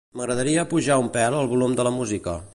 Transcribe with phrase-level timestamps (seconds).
[0.19, 2.39] M'agradaria apujar un pèl el volum de la música.